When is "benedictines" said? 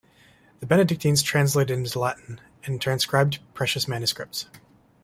0.65-1.21